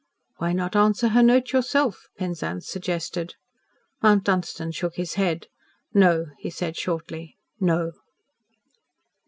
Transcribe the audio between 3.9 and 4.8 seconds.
Mount Dunstan